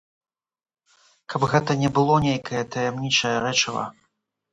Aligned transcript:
Каб 1.33 1.41
гэта 1.51 1.75
не 1.81 1.91
было 1.97 2.15
нейкае 2.23 2.61
таямнічае 2.77 3.35
рэчыва. 3.45 3.83